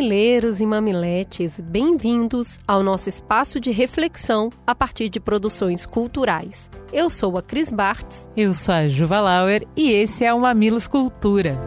Mamileiros 0.00 0.62
e 0.62 0.66
mamiletes, 0.66 1.60
bem-vindos 1.60 2.58
ao 2.66 2.82
nosso 2.82 3.10
espaço 3.10 3.60
de 3.60 3.70
reflexão 3.70 4.48
a 4.66 4.74
partir 4.74 5.10
de 5.10 5.20
produções 5.20 5.84
culturais. 5.84 6.70
Eu 6.90 7.10
sou 7.10 7.36
a 7.36 7.42
Cris 7.42 7.70
Bartz. 7.70 8.26
Eu 8.34 8.54
sou 8.54 8.74
a 8.74 8.88
Juva 8.88 9.20
Lauer 9.20 9.68
e 9.76 9.92
esse 9.92 10.24
é 10.24 10.32
o 10.32 10.40
Mamilos 10.40 10.88
Cultura. 10.88 11.60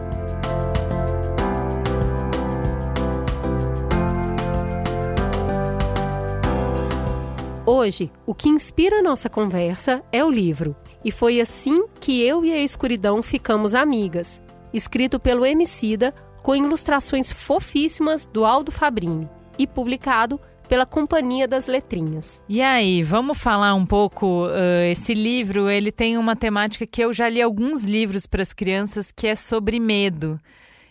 Hoje, 7.64 8.10
o 8.26 8.34
que 8.34 8.48
inspira 8.48 8.98
a 8.98 9.02
nossa 9.02 9.30
conversa 9.30 10.02
é 10.10 10.24
o 10.24 10.28
livro. 10.28 10.74
E 11.04 11.12
foi 11.12 11.40
assim 11.40 11.86
que 12.00 12.20
eu 12.20 12.44
e 12.44 12.52
a 12.52 12.58
escuridão 12.58 13.22
ficamos 13.22 13.76
amigas. 13.76 14.42
Escrito 14.72 15.20
pelo 15.20 15.46
Emicida, 15.46 16.12
com 16.44 16.54
ilustrações 16.54 17.32
fofíssimas 17.32 18.26
do 18.26 18.44
Aldo 18.44 18.70
Fabrini 18.70 19.26
e 19.58 19.66
publicado 19.66 20.38
pela 20.68 20.84
Companhia 20.84 21.48
das 21.48 21.66
Letrinhas. 21.66 22.44
E 22.46 22.60
aí, 22.60 23.02
vamos 23.02 23.38
falar 23.38 23.74
um 23.74 23.86
pouco. 23.86 24.46
Uh, 24.46 24.84
esse 24.92 25.14
livro 25.14 25.70
ele 25.70 25.90
tem 25.90 26.18
uma 26.18 26.36
temática 26.36 26.86
que 26.86 27.02
eu 27.02 27.14
já 27.14 27.30
li 27.30 27.40
alguns 27.40 27.84
livros 27.84 28.26
para 28.26 28.42
as 28.42 28.52
crianças 28.52 29.10
que 29.10 29.26
é 29.26 29.34
sobre 29.34 29.80
medo. 29.80 30.38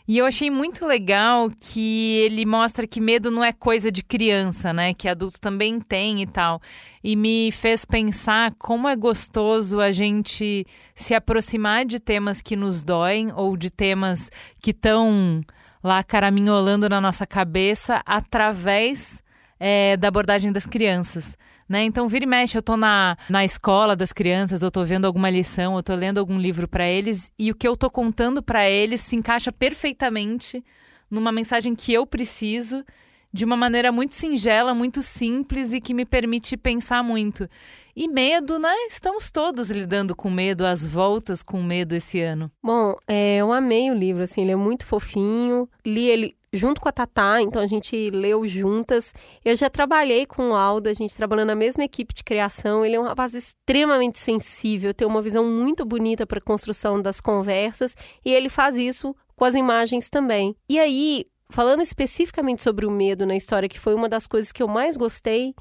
E 0.05 0.17
eu 0.17 0.25
achei 0.25 0.51
muito 0.51 0.85
legal 0.85 1.49
que 1.49 2.17
ele 2.25 2.45
mostra 2.45 2.85
que 2.85 2.99
medo 2.99 3.31
não 3.31 3.41
é 3.41 3.53
coisa 3.53 3.89
de 3.89 4.03
criança, 4.03 4.73
né? 4.73 4.93
Que 4.93 5.07
adulto 5.07 5.39
também 5.39 5.79
tem 5.79 6.21
e 6.21 6.27
tal. 6.27 6.61
E 7.01 7.15
me 7.15 7.51
fez 7.53 7.85
pensar 7.85 8.53
como 8.59 8.89
é 8.89 8.97
gostoso 8.97 9.79
a 9.79 9.91
gente 9.91 10.65
se 10.93 11.13
aproximar 11.15 11.85
de 11.85 12.01
temas 12.01 12.41
que 12.41 12.55
nos 12.55 12.83
doem 12.83 13.31
ou 13.33 13.55
de 13.55 13.69
temas 13.69 14.29
que 14.61 14.71
estão 14.71 15.41
lá 15.81 16.03
caraminholando 16.03 16.89
na 16.89 16.99
nossa 16.99 17.25
cabeça 17.25 18.01
através 18.05 19.23
é, 19.57 19.95
da 19.95 20.09
abordagem 20.09 20.51
das 20.51 20.65
crianças. 20.65 21.37
Né? 21.73 21.85
Então, 21.85 22.07
vira 22.07 22.23
e 22.23 22.27
mexe, 22.27 22.55
eu 22.55 22.61
tô 22.61 22.77
na, 22.77 23.17
na 23.27 23.43
escola 23.43 23.95
das 23.95 24.13
crianças, 24.13 24.61
eu 24.61 24.69
tô 24.69 24.85
vendo 24.85 25.05
alguma 25.05 25.27
lição, 25.27 25.75
eu 25.75 25.81
tô 25.81 25.95
lendo 25.95 26.19
algum 26.19 26.37
livro 26.37 26.67
para 26.67 26.87
eles, 26.87 27.31
e 27.37 27.49
o 27.49 27.55
que 27.55 27.67
eu 27.67 27.75
tô 27.75 27.89
contando 27.89 28.43
para 28.43 28.69
eles 28.69 29.01
se 29.01 29.15
encaixa 29.15 29.51
perfeitamente 29.51 30.63
numa 31.09 31.31
mensagem 31.31 31.73
que 31.73 31.91
eu 31.91 32.05
preciso, 32.05 32.85
de 33.33 33.43
uma 33.43 33.57
maneira 33.57 33.91
muito 33.91 34.13
singela, 34.13 34.75
muito 34.75 35.01
simples 35.01 35.73
e 35.73 35.81
que 35.81 35.95
me 35.95 36.05
permite 36.05 36.55
pensar 36.55 37.03
muito. 37.03 37.49
E 37.95 38.07
medo, 38.07 38.59
né? 38.59 38.75
Estamos 38.87 39.31
todos 39.31 39.71
lidando 39.71 40.15
com 40.15 40.29
medo, 40.29 40.67
às 40.67 40.85
voltas 40.85 41.41
com 41.41 41.63
medo 41.63 41.95
esse 41.95 42.21
ano. 42.21 42.51
Bom, 42.61 42.95
é, 43.07 43.37
eu 43.37 43.51
amei 43.51 43.89
o 43.89 43.95
livro, 43.95 44.21
assim, 44.21 44.41
ele 44.41 44.51
é 44.51 44.55
muito 44.55 44.85
fofinho. 44.85 45.67
Li 45.83 46.07
ele 46.07 46.35
junto 46.53 46.79
com 46.79 46.87
a 46.87 46.91
Tatá, 46.91 47.41
então 47.41 47.61
a 47.61 47.67
gente 47.67 48.11
leu 48.11 48.47
juntas. 48.47 49.13
Eu 49.43 49.55
já 49.55 49.69
trabalhei 49.69 50.25
com 50.25 50.51
o 50.51 50.55
Aldo, 50.55 50.87
a 50.87 50.93
gente 50.93 51.15
trabalhando 51.15 51.47
na 51.47 51.55
mesma 51.55 51.83
equipe 51.83 52.13
de 52.13 52.23
criação. 52.23 52.85
Ele 52.85 52.95
é 52.95 52.99
um 52.99 53.03
rapaz 53.03 53.33
extremamente 53.33 54.19
sensível, 54.19 54.93
tem 54.93 55.07
uma 55.07 55.21
visão 55.21 55.43
muito 55.43 55.83
bonita 55.83 56.27
para 56.27 56.37
a 56.37 56.41
construção 56.41 57.01
das 57.01 57.19
conversas 57.19 57.95
e 58.23 58.31
ele 58.31 58.49
faz 58.49 58.77
isso 58.77 59.15
com 59.35 59.43
as 59.43 59.55
imagens 59.55 60.09
também. 60.09 60.55
E 60.69 60.79
aí, 60.79 61.25
falando 61.49 61.81
especificamente 61.81 62.61
sobre 62.61 62.85
o 62.85 62.91
medo 62.91 63.25
na 63.25 63.35
história, 63.35 63.67
que 63.67 63.79
foi 63.79 63.95
uma 63.95 64.07
das 64.07 64.27
coisas 64.27 64.51
que 64.51 64.61
eu 64.61 64.67
mais 64.67 64.95
gostei, 64.95 65.55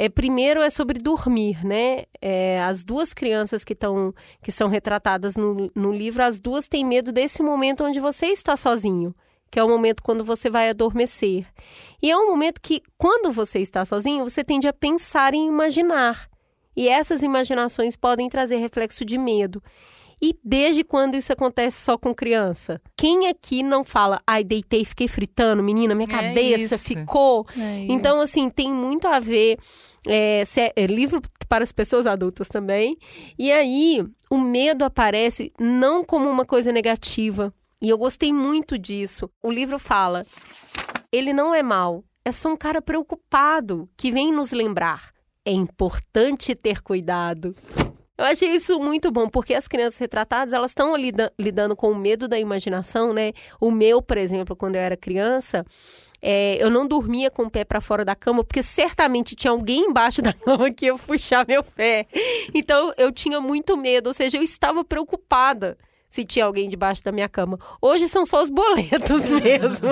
é, 0.00 0.08
primeiro 0.08 0.62
é 0.62 0.70
sobre 0.70 1.00
dormir, 1.00 1.66
né? 1.66 2.04
É, 2.22 2.62
as 2.62 2.84
duas 2.84 3.12
crianças 3.12 3.64
que, 3.64 3.72
estão 3.72 4.14
que 4.40 4.52
são 4.52 4.68
retratadas 4.68 5.36
no, 5.36 5.68
no 5.74 5.92
livro, 5.92 6.22
as 6.22 6.38
duas 6.38 6.68
têm 6.68 6.84
medo 6.84 7.10
desse 7.10 7.42
momento 7.42 7.82
onde 7.82 7.98
você 7.98 8.26
está 8.26 8.56
sozinho 8.56 9.12
que 9.50 9.58
é 9.58 9.64
o 9.64 9.68
momento 9.68 10.02
quando 10.02 10.24
você 10.24 10.50
vai 10.50 10.68
adormecer. 10.68 11.46
E 12.02 12.10
é 12.10 12.16
um 12.16 12.28
momento 12.28 12.60
que, 12.60 12.82
quando 12.96 13.30
você 13.32 13.60
está 13.60 13.84
sozinho, 13.84 14.24
você 14.24 14.44
tende 14.44 14.68
a 14.68 14.72
pensar 14.72 15.34
em 15.34 15.48
imaginar. 15.48 16.28
E 16.76 16.88
essas 16.88 17.22
imaginações 17.22 17.96
podem 17.96 18.28
trazer 18.28 18.56
reflexo 18.56 19.04
de 19.04 19.18
medo. 19.18 19.62
E 20.20 20.36
desde 20.44 20.82
quando 20.82 21.16
isso 21.16 21.32
acontece 21.32 21.80
só 21.80 21.96
com 21.96 22.14
criança? 22.14 22.80
Quem 22.96 23.28
aqui 23.28 23.62
não 23.62 23.84
fala, 23.84 24.20
ai, 24.26 24.42
deitei, 24.42 24.84
fiquei 24.84 25.06
fritando, 25.06 25.62
menina, 25.62 25.94
minha 25.94 26.08
é 26.08 26.10
cabeça 26.10 26.74
isso. 26.74 26.84
ficou? 26.84 27.46
É 27.56 27.86
então, 27.88 28.20
assim, 28.20 28.50
tem 28.50 28.70
muito 28.72 29.06
a 29.06 29.20
ver. 29.20 29.58
É, 30.06 30.42
é, 30.56 30.72
é 30.74 30.86
livro 30.86 31.20
para 31.48 31.62
as 31.62 31.72
pessoas 31.72 32.06
adultas 32.06 32.48
também. 32.48 32.96
E 33.38 33.50
aí, 33.52 34.04
o 34.30 34.38
medo 34.38 34.84
aparece 34.84 35.52
não 35.58 36.04
como 36.04 36.28
uma 36.28 36.44
coisa 36.44 36.72
negativa, 36.72 37.52
e 37.80 37.88
eu 37.88 37.98
gostei 37.98 38.32
muito 38.32 38.78
disso. 38.78 39.30
O 39.42 39.50
livro 39.50 39.78
fala: 39.78 40.24
ele 41.12 41.32
não 41.32 41.54
é 41.54 41.62
mal, 41.62 42.04
é 42.24 42.32
só 42.32 42.50
um 42.50 42.56
cara 42.56 42.82
preocupado 42.82 43.88
que 43.96 44.10
vem 44.10 44.32
nos 44.32 44.52
lembrar. 44.52 45.10
É 45.44 45.50
importante 45.50 46.54
ter 46.54 46.82
cuidado. 46.82 47.54
Eu 48.18 48.24
achei 48.24 48.50
isso 48.50 48.80
muito 48.80 49.12
bom, 49.12 49.28
porque 49.28 49.54
as 49.54 49.68
crianças 49.68 49.98
retratadas, 49.98 50.52
elas 50.52 50.72
estão 50.72 50.92
lidando 51.38 51.76
com 51.76 51.92
o 51.92 51.94
medo 51.94 52.26
da 52.26 52.36
imaginação, 52.36 53.12
né? 53.12 53.32
O 53.60 53.70
meu, 53.70 54.02
por 54.02 54.18
exemplo, 54.18 54.56
quando 54.56 54.74
eu 54.74 54.82
era 54.82 54.96
criança, 54.96 55.64
é, 56.20 56.62
eu 56.62 56.68
não 56.68 56.86
dormia 56.86 57.30
com 57.30 57.44
o 57.44 57.50
pé 57.50 57.64
para 57.64 57.80
fora 57.80 58.04
da 58.04 58.16
cama, 58.16 58.42
porque 58.42 58.62
certamente 58.62 59.36
tinha 59.36 59.52
alguém 59.52 59.86
embaixo 59.86 60.20
da 60.22 60.32
cama 60.32 60.70
que 60.70 60.86
ia 60.86 60.96
puxar 60.96 61.46
meu 61.46 61.62
pé. 61.62 62.06
Então 62.52 62.92
eu 62.98 63.12
tinha 63.12 63.40
muito 63.40 63.76
medo, 63.76 64.08
ou 64.08 64.12
seja, 64.12 64.36
eu 64.36 64.42
estava 64.42 64.84
preocupada 64.84 65.78
se 66.08 66.24
tinha 66.24 66.44
alguém 66.44 66.68
debaixo 66.68 67.04
da 67.04 67.12
minha 67.12 67.28
cama. 67.28 67.58
Hoje 67.80 68.08
são 68.08 68.24
só 68.24 68.42
os 68.42 68.48
boletos 68.48 69.28
mesmo. 69.30 69.88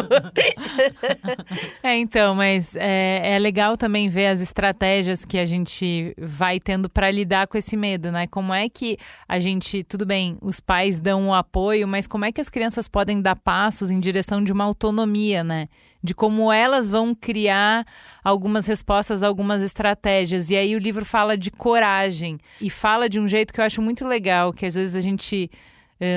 é, 1.83 1.97
então, 1.99 2.35
mas 2.35 2.75
é, 2.75 3.35
é, 3.35 3.39
legal 3.39 3.77
também 3.77 4.09
ver 4.09 4.29
as 4.29 4.41
estratégias 4.41 5.25
que 5.25 5.39
a 5.39 5.45
gente 5.45 6.15
vai 6.17 6.59
tendo 6.59 6.89
para 6.89 7.11
lidar 7.11 7.47
com 7.47 7.59
esse 7.59 7.77
medo, 7.77 8.11
né? 8.11 8.27
Como 8.27 8.55
é 8.55 8.69
que 8.69 8.97
a 9.29 9.39
gente, 9.39 9.85
tudo 9.85 10.07
bem, 10.07 10.39
os 10.41 10.59
pais 10.59 11.01
dão 11.01 11.29
o 11.29 11.35
apoio, 11.35 11.87
mas 11.87 12.07
como 12.07 12.25
é 12.25 12.33
que 12.33 12.41
as 12.41 12.49
crianças 12.49 12.89
podem 12.89 13.21
dar 13.21 13.37
passos 13.37 13.91
em 13.91 14.01
direção 14.01 14.43
de 14.43 14.53
uma 14.53 14.65
autonomia, 14.65 15.45
né? 15.45 15.69
De 16.03 16.15
como 16.15 16.53
elas 16.53 16.89
vão 16.89 17.15
criar 17.15 17.85
algumas 18.25 18.67
respostas, 18.67 19.23
algumas 19.23 19.63
estratégias. 19.63 20.51
E 20.51 20.57
aí 20.57 20.75
o 20.75 20.79
livro 20.79 21.05
fala 21.05 21.37
de 21.37 21.51
coragem 21.51 22.39
e 22.61 22.71
fala 22.71 23.09
de 23.09 23.21
um 23.21 23.29
jeito 23.29 23.53
que 23.53 23.61
eu 23.61 23.65
acho 23.65 23.83
muito 23.83 24.07
legal, 24.07 24.53
que 24.53 24.65
às 24.65 24.75
vezes 24.75 24.95
a 24.95 25.01
gente 25.01 25.51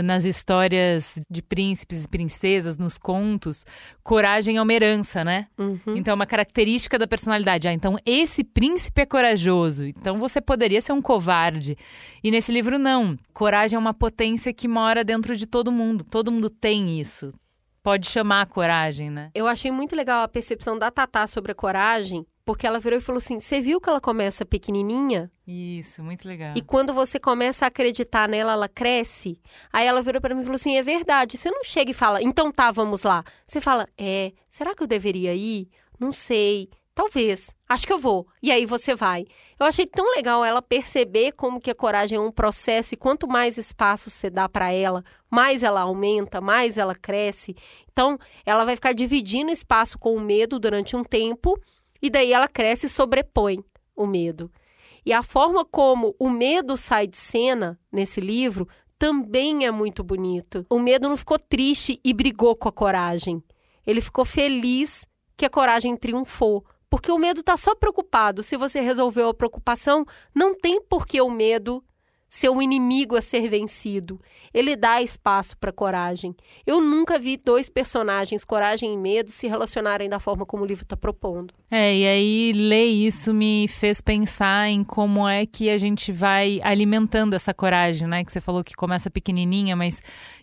nas 0.04 0.26
histórias 0.26 1.20
de 1.30 1.42
príncipes 1.42 2.04
e 2.04 2.08
princesas, 2.10 2.78
nos 2.78 2.98
contos, 2.98 3.66
coragem 4.04 4.58
é 4.58 4.62
uma 4.62 4.74
herança, 4.74 5.24
né? 5.24 5.48
Uhum. 5.58 5.96
Então, 5.96 6.12
é 6.12 6.16
uma 6.16 6.26
característica 6.26 6.98
da 6.98 7.08
personalidade. 7.08 7.68
Ah, 7.68 7.74
então 7.74 7.98
esse 8.06 8.44
príncipe 8.44 9.02
é 9.02 9.06
corajoso. 9.06 9.86
Então 9.86 10.20
você 10.20 10.42
poderia 10.42 10.82
ser 10.82 10.92
um 10.92 11.02
covarde. 11.02 11.78
E 12.24 12.32
nesse 12.32 12.52
livro, 12.52 12.78
não. 12.78 13.18
Coragem 13.34 13.76
é 13.76 13.80
uma 13.80 13.94
potência 13.94 14.54
que 14.54 14.68
mora 14.68 15.04
dentro 15.04 15.36
de 15.36 15.46
todo 15.46 15.72
mundo. 15.72 16.04
Todo 16.04 16.32
mundo 16.32 16.50
tem 16.50 17.00
isso. 17.00 17.34
Pode 17.82 18.08
chamar 18.08 18.42
a 18.42 18.46
coragem, 18.46 19.10
né? 19.10 19.32
Eu 19.34 19.48
achei 19.48 19.72
muito 19.72 19.96
legal 19.96 20.24
a 20.24 20.28
percepção 20.28 20.78
da 20.78 20.92
Tatá 20.92 21.26
sobre 21.26 21.54
a 21.54 21.56
coragem, 21.56 22.26
porque 22.50 22.66
ela 22.66 22.80
virou 22.80 22.98
e 22.98 23.02
falou 23.02 23.20
assim: 23.20 23.40
Você 23.40 23.62
viu 23.62 23.80
que 23.80 23.88
ela 23.88 24.02
começa 24.02 24.44
pequenininha? 24.44 25.32
Isso, 25.46 26.02
muito 26.02 26.28
legal. 26.28 26.56
E 26.58 26.64
quando 26.64 26.92
você 26.92 27.20
começa 27.20 27.64
a 27.64 27.68
acreditar 27.68 28.28
nela, 28.28 28.54
ela 28.54 28.68
cresce. 28.68 29.40
Aí 29.72 29.86
ela 29.86 30.02
virou 30.02 30.20
para 30.20 30.34
mim 30.34 30.42
e 30.42 30.46
falou 30.46 30.56
assim: 30.56 30.76
É 30.76 30.82
verdade. 30.82 31.38
Você 31.38 31.52
não 31.52 31.64
chega 31.64 31.92
e 31.92 31.94
fala, 31.94 32.24
então 32.24 32.52
tá, 32.52 32.72
vamos 32.72 33.04
lá. 33.04 33.24
Você 33.46 33.62
fala, 33.62 33.88
é, 33.96 34.32
será 34.50 34.74
que 34.74 34.82
eu 34.82 34.88
deveria 34.88 35.36
ir? 35.36 35.70
Não 36.00 36.12
sei. 36.12 36.72
Talvez. 36.96 37.54
Acho 37.70 37.86
que 37.86 37.94
eu 37.94 38.00
vou. 38.00 38.26
E 38.42 38.52
aí 38.52 38.66
você 38.66 38.96
vai. 38.96 39.28
Eu 39.60 39.68
achei 39.68 39.86
tão 39.86 40.16
legal 40.16 40.44
ela 40.44 40.60
perceber 40.60 41.34
como 41.34 41.62
que 41.62 41.70
a 41.70 41.76
coragem 41.76 42.18
é 42.18 42.22
um 42.22 42.32
processo 42.32 42.96
e 42.96 42.98
quanto 42.98 43.28
mais 43.28 43.60
espaço 43.60 44.10
você 44.10 44.28
dá 44.28 44.50
para 44.50 44.72
ela, 44.72 45.04
mais 45.30 45.62
ela 45.62 45.82
aumenta, 45.82 46.42
mais 46.42 46.80
ela 46.80 46.96
cresce. 46.96 47.56
Então, 47.92 48.18
ela 48.44 48.66
vai 48.66 48.76
ficar 48.76 48.94
dividindo 48.94 49.52
espaço 49.52 50.00
com 50.00 50.16
o 50.16 50.20
medo 50.20 50.58
durante 50.58 50.96
um 50.96 51.04
tempo 51.04 51.56
e 52.02 52.10
daí 52.10 52.34
ela 52.34 52.48
cresce 52.48 52.86
e 52.86 52.90
sobrepõe 52.90 53.64
o 53.96 54.06
medo. 54.06 54.52
E 55.06 55.14
a 55.14 55.24
forma 55.24 55.66
como 55.66 56.16
o 56.20 56.30
medo 56.30 56.76
sai 56.78 57.08
de 57.08 57.18
cena 57.18 57.80
nesse 57.92 58.22
livro 58.22 58.68
também 58.98 59.66
é 59.66 59.72
muito 59.72 60.04
bonito. 60.04 60.66
O 60.70 60.78
medo 60.78 61.08
não 61.08 61.16
ficou 61.16 61.40
triste 61.40 62.00
e 62.04 62.14
brigou 62.14 62.56
com 62.56 62.68
a 62.68 62.72
coragem. 62.72 63.42
Ele 63.88 64.02
ficou 64.02 64.26
feliz 64.26 65.08
que 65.38 65.46
a 65.46 65.50
coragem 65.50 65.96
triunfou, 65.96 66.66
Porque 66.90 67.12
o 67.12 67.18
medo 67.20 67.42
está 67.42 67.56
só 67.56 67.76
preocupado. 67.76 68.42
Se 68.42 68.58
você 68.58 68.82
resolveu 68.82 69.30
a 69.30 69.34
preocupação, 69.34 70.06
não 70.34 70.56
tem 70.56 70.82
por 70.82 71.06
que 71.06 71.22
o 71.22 71.30
medo 71.30 71.84
ser 72.30 72.50
um 72.50 72.62
inimigo 72.62 73.16
a 73.16 73.22
ser 73.22 73.50
vencido. 73.50 74.22
Ele 74.54 74.76
dá 74.76 75.02
espaço 75.02 75.58
para 75.58 75.72
coragem. 75.72 76.36
Eu 76.66 76.80
nunca 76.80 77.18
vi 77.18 77.36
dois 77.36 77.70
personagens, 77.70 78.46
coragem 78.46 78.94
e 78.94 78.98
medo, 78.98 79.32
se 79.32 79.48
relacionarem 79.48 80.08
da 80.08 80.20
forma 80.20 80.46
como 80.46 80.64
o 80.64 80.66
livro 80.66 80.84
está 80.84 80.96
propondo. 80.96 81.54
É, 81.72 81.96
e 81.96 82.06
aí 82.06 82.54
ler 82.54 82.86
isso 82.86 83.34
me 83.34 83.68
fez 83.68 84.00
pensar 84.00 84.70
em 84.70 84.84
como 84.84 85.28
é 85.28 85.46
que 85.46 85.70
a 85.70 85.78
gente 85.78 86.12
vai 86.12 86.62
alimentando 86.64 87.34
essa 87.34 87.54
coragem, 87.54 88.08
né? 88.08 88.24
Que 88.24 88.32
você 88.32 88.40
falou 88.40 88.64
que 88.64 88.76
começa 88.76 89.10
pequenininha, 89.10 89.76
mas 89.76 90.02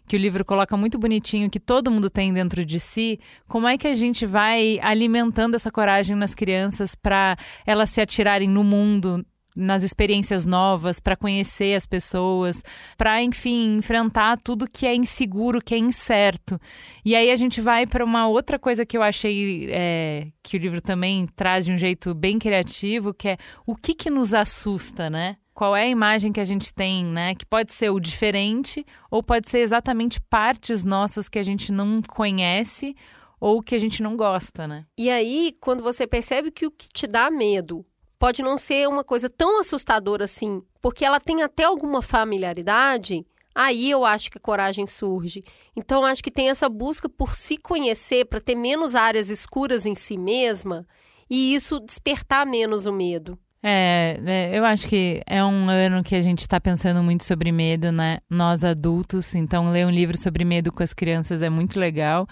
que 0.09 0.17
o 0.17 0.19
livro 0.19 0.45
coloca 0.45 0.77
muito 0.77 0.99
bonitinho, 0.99 1.51
que 1.51 1.61
todo 1.61 1.91
mundo 1.91 2.09
tem 2.11 2.33
dentro 2.33 2.65
de 2.65 2.79
si. 2.81 3.19
Como 3.49 3.67
é 3.67 3.77
que 3.77 3.87
a 3.87 3.95
gente 3.95 4.27
vai 4.27 4.79
alimentando 4.81 5.55
essa 5.55 5.71
coragem 5.71 6.17
nas 6.17 6.35
crianças 6.35 6.95
para 6.95 7.37
elas 7.67 7.91
se 7.91 8.01
atirarem 8.01 8.49
no 8.49 8.63
mundo, 8.63 9.25
nas 9.57 9.83
experiências 9.83 10.45
novas, 10.45 11.01
para 11.01 11.17
conhecer 11.17 11.75
as 11.75 11.87
pessoas, 11.87 12.63
para, 12.97 13.23
enfim, 13.23 13.79
enfrentar 13.79 14.39
tudo 14.39 14.69
que 14.71 14.87
é 14.87 14.95
inseguro, 14.95 15.63
que 15.63 15.75
é 15.75 15.79
incerto. 15.79 16.61
E 17.05 17.17
aí 17.17 17.31
a 17.31 17.37
gente 17.37 17.61
vai 17.61 17.87
para 17.87 18.05
uma 18.05 18.29
outra 18.29 18.59
coisa 18.59 18.85
que 18.85 18.97
eu 18.97 19.03
achei 19.03 19.69
é, 19.71 20.29
que 20.43 20.57
o 20.57 20.61
livro 20.61 20.81
também 20.81 21.27
traz 21.35 21.65
de 21.65 21.73
um 21.73 21.79
jeito 21.79 22.15
bem 22.15 22.39
criativo, 22.39 23.15
que 23.15 23.29
é 23.29 23.39
o 23.67 23.75
que, 23.75 23.95
que 23.95 24.11
nos 24.11 24.35
assusta, 24.35 25.09
né? 25.09 25.37
Qual 25.55 25.75
é 25.75 25.85
a 25.85 25.89
imagem 25.89 26.33
que 26.33 26.41
a 26.41 26.45
gente 26.45 26.73
tem, 26.73 27.03
né? 27.03 27.35
Que 27.35 27.47
pode 27.47 27.73
ser 27.73 27.89
o 27.89 27.99
diferente 27.99 28.85
ou 29.11 29.23
pode 29.23 29.49
ser 29.49 29.61
exatamente 29.61 30.21
partes 30.21 30.85
nossas 30.85 31.31
que 31.31 31.39
a 31.39 31.43
gente 31.43 31.73
não 31.73 32.03
conhece 32.03 32.95
ou 33.41 33.63
que 33.63 33.75
a 33.75 33.79
gente 33.79 34.03
não 34.03 34.17
gosta, 34.17 34.67
né? 34.67 34.85
E 34.99 35.09
aí, 35.09 35.57
quando 35.61 35.83
você 35.83 36.07
percebe 36.07 36.51
que 36.51 36.67
o 36.67 36.71
que 36.71 36.89
te 36.89 37.07
dá 37.07 37.31
medo 37.31 37.85
pode 38.19 38.43
não 38.43 38.57
ser 38.59 38.89
uma 38.89 39.05
coisa 39.05 39.29
tão 39.29 39.61
assustadora 39.61 40.25
assim, 40.25 40.63
porque 40.81 41.05
ela 41.05 41.21
tem 41.21 41.43
até 41.43 41.65
alguma 41.65 42.03
familiaridade, 42.03 43.25
aí 43.55 43.91
eu 43.91 44.05
acho 44.05 44.31
que 44.31 44.39
a 44.39 44.41
coragem 44.41 44.87
surge. 44.87 45.43
Então, 45.75 46.05
acho 46.05 46.23
que 46.23 46.31
tem 46.31 46.49
essa 46.49 46.69
busca 46.69 47.09
por 47.09 47.35
se 47.35 47.57
conhecer, 47.57 48.27
para 48.27 48.41
ter 48.41 48.55
menos 48.55 48.95
áreas 48.95 49.31
escuras 49.31 49.87
em 49.87 49.95
si 49.95 50.17
mesma, 50.17 50.87
e 51.29 51.55
isso 51.55 51.81
despertar 51.81 52.47
menos 52.47 52.87
o 52.87 52.93
medo. 52.93 53.39
É, 53.69 54.17
é, 54.25 54.57
eu 54.57 54.65
acho 54.65 54.87
que 54.87 55.23
é 55.27 55.45
um 55.45 55.69
ano 55.69 56.05
que 56.05 56.15
a 56.15 56.23
gente 56.23 56.41
está 56.41 56.61
pensando 56.61 57.03
muito 57.03 57.25
sobre 57.25 57.51
medo, 57.51 57.91
né? 57.91 58.19
Nós 58.31 58.63
adultos, 58.63 59.35
então 59.35 59.73
ler 59.73 59.85
um 59.85 59.91
livro 59.91 60.17
sobre 60.17 60.45
medo 60.45 60.71
com 60.71 60.85
as 60.85 60.95
crianças 60.95 61.43
é 61.43 61.51
muito 61.51 61.81
legal. 61.81 62.29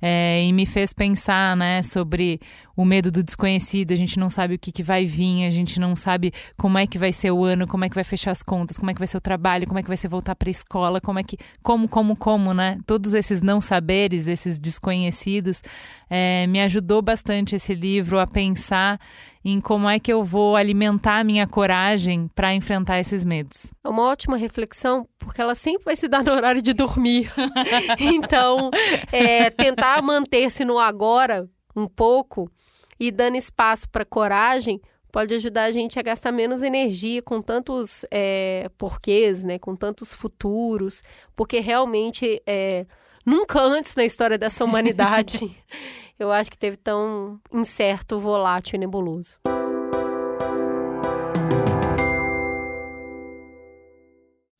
É, 0.00 0.44
e 0.44 0.52
me 0.52 0.64
fez 0.64 0.92
pensar, 0.92 1.56
né, 1.56 1.82
sobre 1.82 2.40
o 2.78 2.84
medo 2.84 3.10
do 3.10 3.24
desconhecido, 3.24 3.90
a 3.90 3.96
gente 3.96 4.20
não 4.20 4.30
sabe 4.30 4.54
o 4.54 4.58
que, 4.58 4.70
que 4.70 4.84
vai 4.84 5.04
vir, 5.04 5.44
a 5.44 5.50
gente 5.50 5.80
não 5.80 5.96
sabe 5.96 6.32
como 6.56 6.78
é 6.78 6.86
que 6.86 6.96
vai 6.96 7.12
ser 7.12 7.32
o 7.32 7.42
ano, 7.42 7.66
como 7.66 7.84
é 7.84 7.88
que 7.88 7.94
vai 7.96 8.04
fechar 8.04 8.30
as 8.30 8.40
contas, 8.40 8.78
como 8.78 8.88
é 8.88 8.94
que 8.94 9.00
vai 9.00 9.08
ser 9.08 9.16
o 9.16 9.20
trabalho, 9.20 9.66
como 9.66 9.80
é 9.80 9.82
que 9.82 9.88
vai 9.88 9.96
ser 9.96 10.06
voltar 10.06 10.36
para 10.36 10.48
a 10.48 10.52
escola, 10.52 11.00
como 11.00 11.18
é 11.18 11.24
que, 11.24 11.36
como, 11.60 11.88
como, 11.88 12.14
como, 12.14 12.54
né? 12.54 12.78
Todos 12.86 13.14
esses 13.14 13.42
não 13.42 13.60
saberes, 13.60 14.28
esses 14.28 14.60
desconhecidos, 14.60 15.60
é, 16.08 16.46
me 16.46 16.60
ajudou 16.60 17.02
bastante 17.02 17.56
esse 17.56 17.74
livro 17.74 18.20
a 18.20 18.26
pensar 18.28 19.00
em 19.44 19.60
como 19.60 19.88
é 19.88 19.98
que 19.98 20.12
eu 20.12 20.22
vou 20.22 20.56
alimentar 20.56 21.20
a 21.20 21.24
minha 21.24 21.46
coragem 21.46 22.28
para 22.34 22.54
enfrentar 22.54 22.98
esses 22.98 23.24
medos. 23.24 23.72
É 23.84 23.88
uma 23.88 24.02
ótima 24.02 24.36
reflexão, 24.36 25.08
porque 25.18 25.40
ela 25.40 25.54
sempre 25.54 25.84
vai 25.84 25.96
se 25.96 26.08
dar 26.08 26.22
no 26.22 26.32
horário 26.32 26.60
de 26.60 26.72
dormir. 26.72 27.30
então, 27.98 28.70
é, 29.10 29.48
tentar 29.50 29.87
manter-se 30.02 30.64
no 30.64 30.78
agora 30.78 31.48
um 31.74 31.86
pouco 31.86 32.50
e 32.98 33.10
dando 33.10 33.36
espaço 33.36 33.88
para 33.88 34.04
coragem 34.04 34.80
pode 35.10 35.34
ajudar 35.34 35.64
a 35.64 35.72
gente 35.72 35.98
a 35.98 36.02
gastar 36.02 36.32
menos 36.32 36.62
energia 36.62 37.22
com 37.22 37.40
tantos 37.40 38.04
é, 38.10 38.70
porquês, 38.76 39.42
né, 39.42 39.58
com 39.58 39.74
tantos 39.74 40.12
futuros, 40.12 41.02
porque 41.34 41.60
realmente 41.60 42.42
é, 42.46 42.86
nunca 43.24 43.60
antes 43.60 43.96
na 43.96 44.04
história 44.04 44.36
dessa 44.36 44.64
humanidade 44.64 45.56
eu 46.18 46.30
acho 46.30 46.50
que 46.50 46.58
teve 46.58 46.76
tão 46.76 47.40
incerto, 47.52 48.18
volátil 48.18 48.76
e 48.76 48.78
nebuloso. 48.78 49.38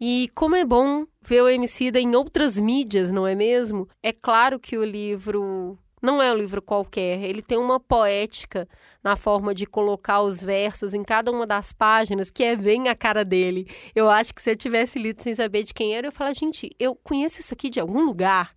E 0.01 0.31
como 0.35 0.55
é 0.55 0.65
bom 0.65 1.07
ver 1.21 1.43
o 1.43 1.49
Emicida 1.49 1.99
em 1.99 2.15
outras 2.15 2.59
mídias, 2.59 3.13
não 3.13 3.27
é 3.27 3.35
mesmo? 3.35 3.89
É 4.03 4.13
claro 4.13 4.59
que 4.61 4.79
o 4.79 4.85
livro 4.85 5.77
não 6.01 6.23
é 6.23 6.33
um 6.33 6.37
livro 6.37 6.63
qualquer, 6.63 7.23
ele 7.25 7.43
tem 7.43 7.59
uma 7.59 7.81
poética 7.81 8.69
na 9.03 9.17
forma 9.17 9.53
de 9.53 9.67
colocar 9.67 10.23
os 10.23 10.43
versos 10.43 10.95
em 10.95 11.03
cada 11.03 11.31
uma 11.33 11.47
das 11.47 11.73
páginas 11.73 12.31
que 12.31 12.45
é 12.45 12.55
bem 12.55 12.89
a 12.89 12.95
cara 12.95 13.25
dele. 13.25 13.67
Eu 13.95 14.09
acho 14.09 14.33
que 14.33 14.41
se 14.41 14.51
eu 14.51 14.57
tivesse 14.57 14.99
lido 14.99 15.23
sem 15.23 15.35
saber 15.35 15.65
de 15.65 15.75
quem 15.75 15.97
era, 15.97 16.07
eu 16.07 16.09
ia 16.09 16.13
falar, 16.13 16.33
gente, 16.33 16.71
eu 16.79 16.95
conheço 16.95 17.41
isso 17.41 17.53
aqui 17.53 17.69
de 17.69 17.81
algum 17.81 18.05
lugar. 18.05 18.55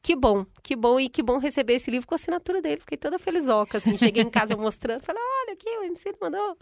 Que 0.00 0.14
bom, 0.14 0.46
que 0.62 0.76
bom 0.76 1.00
e 1.00 1.08
que 1.08 1.20
bom 1.20 1.36
receber 1.38 1.74
esse 1.74 1.90
livro 1.90 2.06
com 2.06 2.14
a 2.14 2.16
assinatura 2.16 2.62
dele. 2.62 2.80
Fiquei 2.80 2.96
toda 2.96 3.18
felizoca, 3.18 3.78
assim. 3.78 3.96
Cheguei 3.96 4.22
em 4.22 4.30
casa 4.30 4.54
mostrando, 4.56 5.02
falei, 5.02 5.20
olha 5.20 5.35
aqui, 5.56 5.68
o 5.78 5.84
MC 5.84 6.14
mandou. 6.20 6.56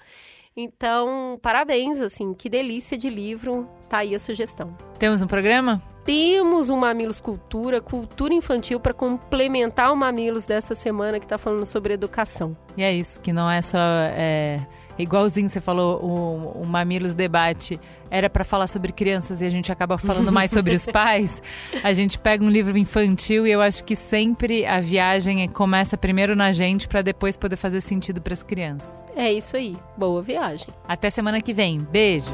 Então, 0.56 1.38
parabéns, 1.42 2.00
assim, 2.00 2.32
que 2.32 2.48
delícia 2.48 2.96
de 2.96 3.10
livro. 3.10 3.68
Tá 3.88 3.98
aí 3.98 4.14
a 4.14 4.20
sugestão. 4.20 4.76
Temos 4.98 5.20
um 5.20 5.26
programa? 5.26 5.82
Temos 6.04 6.70
um 6.70 6.76
Mamilos 6.76 7.20
Cultura, 7.20 7.80
cultura 7.80 8.32
infantil, 8.32 8.78
para 8.78 8.94
complementar 8.94 9.92
o 9.92 9.96
Mamilos 9.96 10.46
dessa 10.46 10.74
semana 10.74 11.18
que 11.18 11.26
está 11.26 11.38
falando 11.38 11.66
sobre 11.66 11.94
educação. 11.94 12.56
E 12.76 12.82
é 12.82 12.92
isso, 12.92 13.20
que 13.20 13.32
não 13.32 13.50
é 13.50 13.60
só. 13.62 13.78
É 13.78 14.64
igualzinho 14.98 15.48
você 15.48 15.60
falou, 15.60 16.02
o, 16.02 16.62
o 16.62 16.66
Mamilos 16.66 17.14
Debate 17.14 17.80
era 18.10 18.30
para 18.30 18.44
falar 18.44 18.66
sobre 18.66 18.92
crianças 18.92 19.40
e 19.40 19.44
a 19.44 19.50
gente 19.50 19.72
acaba 19.72 19.98
falando 19.98 20.30
mais 20.30 20.50
sobre 20.50 20.74
os 20.74 20.86
pais, 20.90 21.42
a 21.82 21.92
gente 21.92 22.18
pega 22.18 22.44
um 22.44 22.50
livro 22.50 22.76
infantil 22.78 23.46
e 23.46 23.50
eu 23.50 23.60
acho 23.60 23.82
que 23.84 23.96
sempre 23.96 24.64
a 24.64 24.80
viagem 24.80 25.48
começa 25.48 25.96
primeiro 25.96 26.36
na 26.36 26.52
gente 26.52 26.86
para 26.86 27.02
depois 27.02 27.36
poder 27.36 27.56
fazer 27.56 27.80
sentido 27.80 28.20
para 28.20 28.34
as 28.34 28.42
crianças. 28.42 29.04
É 29.16 29.32
isso 29.32 29.56
aí. 29.56 29.76
Boa 29.96 30.22
viagem. 30.22 30.68
Até 30.86 31.10
semana 31.10 31.40
que 31.40 31.52
vem. 31.52 31.80
Beijo. 31.80 32.32